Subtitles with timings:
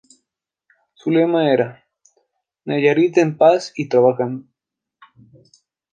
[0.95, 1.85] Su lema era
[2.65, 4.47] "Nayarit en paz y trabajando".